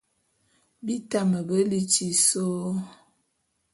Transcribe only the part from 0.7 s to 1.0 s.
Bi